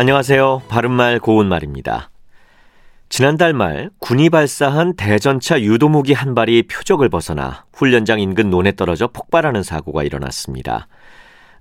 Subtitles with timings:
[0.00, 0.62] 안녕하세요.
[0.70, 2.08] 바른말 고운말입니다.
[3.10, 9.62] 지난달 말 군이 발사한 대전차 유도무기 한 발이 표적을 벗어나 훈련장 인근 논에 떨어져 폭발하는
[9.62, 10.88] 사고가 일어났습니다.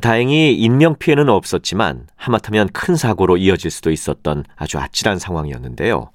[0.00, 6.08] 다행히 인명 피해는 없었지만 하마터면 큰 사고로 이어질 수도 있었던 아주 아찔한 상황이었는데요.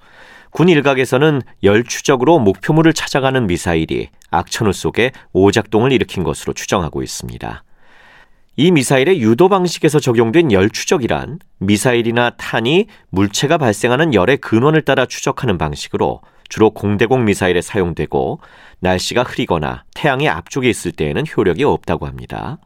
[0.50, 7.62] 군 일각에서는 열추적으로 목표물을 찾아가는 미사일이 악천후 속에 오작동을 일으킨 것으로 추정하고 있습니다.
[8.60, 15.58] 이 미사일의 유도 방식에서 적용된 열 추적이란 미사일이나 탄이 물체가 발생하는 열의 근원을 따라 추적하는
[15.58, 18.40] 방식으로 주로 공대공 미사일에 사용되고
[18.80, 22.58] 날씨가 흐리거나 태양이 앞쪽에 있을 때에는 효력이 없다고 합니다.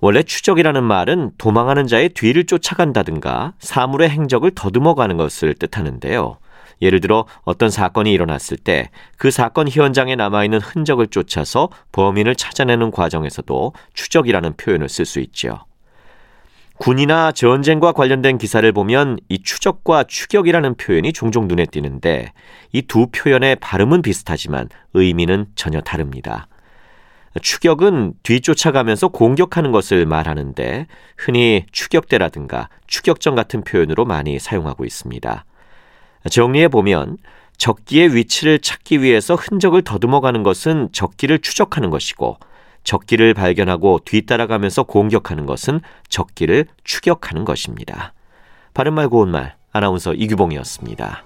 [0.00, 6.36] 원래 추적이라는 말은 도망하는 자의 뒤를 쫓아간다든가 사물의 행적을 더듬어 가는 것을 뜻하는데요.
[6.82, 13.72] 예를 들어 어떤 사건이 일어났을 때 그 사건 현장에 남아있는 흔적을 쫓아서 범인을 찾아내는 과정에서도
[13.94, 15.60] 추적이라는 표현을 쓸 수 있죠.
[16.78, 22.32] 군이나 전쟁과 관련된 기사를 보면 이 추적과 추격이라는 표현이 종종 눈에 띄는데
[22.72, 26.48] 이 두 표현의 발음은 비슷하지만 의미는 전혀 다릅니다.
[27.40, 35.44] 추격은 뒤쫓아가면서 공격하는 것을 말하는데 흔히 추격대라든가 추격전 같은 표현으로 많이 사용하고 있습니다.
[36.28, 37.18] 정리해 보면
[37.56, 42.38] 적기의 위치를 찾기 위해서 흔적을 더듬어 가는 것은 적기를 추적하는 것이고
[42.84, 48.12] 적기를 발견하고 뒤따라가면서 공격하는 것은 적기를 추격하는 것입니다.
[48.74, 51.24] 바른말 고운말 아나운서 이규봉이었습니다.